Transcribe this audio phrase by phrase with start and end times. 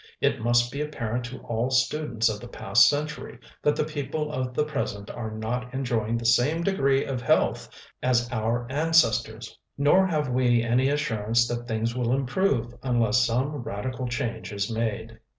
[0.19, 4.55] It must be apparent to all students of the past century that the people of
[4.55, 7.69] the present are not enjoying the same degree of health
[8.01, 14.07] as our ancestors, nor have we any assurance that things will improve unless some radical
[14.07, 15.19] change is made.